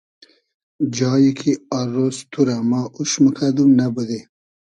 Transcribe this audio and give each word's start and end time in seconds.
جای 0.97 1.29
کی 1.39 1.51
آر 1.77 1.87
رۉز 1.95 2.17
تو 2.31 2.39
رۂ 2.47 2.57
ما 2.69 2.81
اوش 2.95 3.11
موکئدوم 3.23 3.69
نئبودی 3.77 4.19